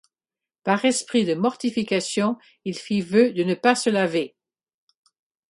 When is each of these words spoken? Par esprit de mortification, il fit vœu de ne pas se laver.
Par 0.63 0.83
esprit 0.83 1.25
de 1.25 1.35
mortification, 1.35 2.35
il 2.65 2.75
fit 2.75 3.01
vœu 3.01 3.33
de 3.33 3.43
ne 3.43 3.53
pas 3.53 3.75
se 3.75 3.91
laver. 3.91 4.35